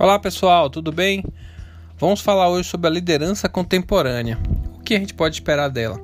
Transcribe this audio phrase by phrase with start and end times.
[0.00, 1.24] Olá pessoal, tudo bem?
[1.98, 4.38] Vamos falar hoje sobre a liderança contemporânea.
[4.76, 6.00] O que a gente pode esperar dela?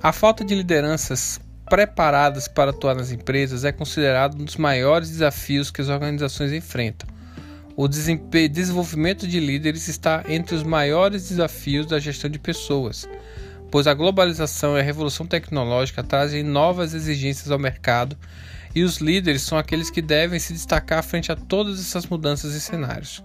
[0.00, 5.72] A falta de lideranças preparadas para atuar nas empresas é considerado um dos maiores desafios
[5.72, 7.08] que as organizações enfrentam.
[7.76, 13.08] O desenvolvimento de líderes está entre os maiores desafios da gestão de pessoas,
[13.72, 18.16] pois a globalização e a revolução tecnológica trazem novas exigências ao mercado
[18.74, 22.60] e os líderes são aqueles que devem se destacar frente a todas essas mudanças e
[22.60, 23.22] cenários.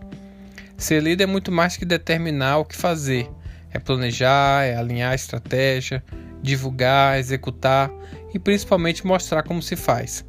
[0.77, 3.29] Ser líder é muito mais que determinar o que fazer,
[3.71, 6.03] é planejar, é alinhar a estratégia,
[6.41, 7.91] divulgar, executar
[8.33, 10.25] e principalmente mostrar como se faz.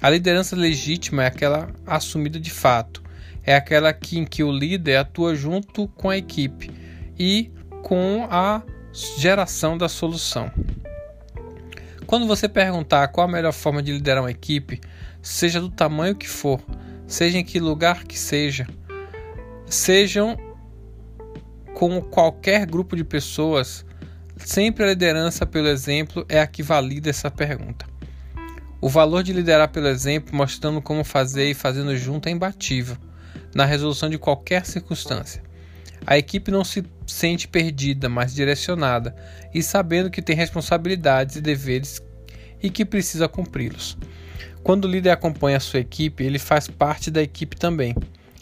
[0.00, 3.02] A liderança legítima é aquela assumida de fato,
[3.42, 6.70] é aquela que, em que o líder atua junto com a equipe
[7.18, 7.50] e
[7.82, 8.62] com a
[9.18, 10.50] geração da solução.
[12.08, 14.80] Quando você perguntar qual a melhor forma de liderar uma equipe,
[15.20, 16.58] seja do tamanho que for,
[17.06, 18.66] seja em que lugar que seja,
[19.66, 20.34] sejam
[21.74, 23.84] com qualquer grupo de pessoas,
[24.38, 27.84] sempre a liderança pelo exemplo é a que valida essa pergunta.
[28.80, 32.96] O valor de liderar pelo exemplo, mostrando como fazer e fazendo junto, é imbatível
[33.54, 35.42] na resolução de qualquer circunstância.
[36.10, 39.14] A equipe não se sente perdida, mas direcionada
[39.52, 42.02] e sabendo que tem responsabilidades e deveres
[42.62, 43.94] e que precisa cumpri-los.
[44.62, 47.94] Quando o líder acompanha a sua equipe, ele faz parte da equipe também.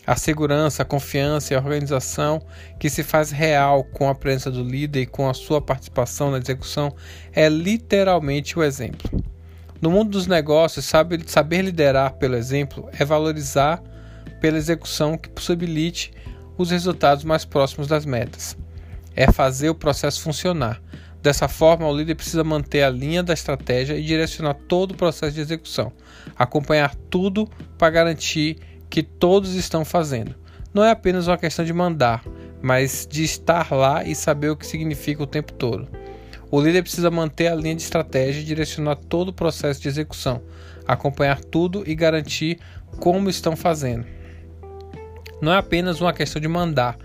[0.07, 2.41] A segurança, a confiança e a organização
[2.79, 6.39] que se faz real com a presença do líder e com a sua participação na
[6.39, 6.95] execução
[7.33, 9.11] é literalmente o exemplo.
[9.83, 13.83] No mundo dos negócios, saber liderar pelo exemplo é valorizar
[14.41, 16.13] pela execução que possibilite
[16.57, 18.57] os resultados mais próximos das metas.
[19.15, 20.81] É fazer o processo funcionar.
[21.23, 25.35] Dessa forma, o líder precisa manter a linha da estratégia e direcionar todo o processo
[25.35, 25.93] de execução,
[26.37, 30.35] acompanhar tudo para garantir que todos estão fazendo.
[30.73, 32.23] Não é apenas uma questão de mandar,
[32.63, 35.89] mas de estar lá e saber o que significa o tempo todo.
[36.51, 40.43] O líder precisa manter a linha de estratégia e direcionar todo o processo de execução,
[40.87, 42.61] acompanhar tudo e garantir
[43.01, 44.07] como estão fazendo.
[45.41, 46.97] Não é apenas uma questão de mandar,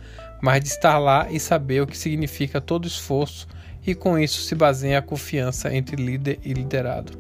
[0.42, 3.48] mas de estar lá e saber o que significa todo esforço,
[3.86, 7.14] e com isso se baseia a confiança entre líder e liderado.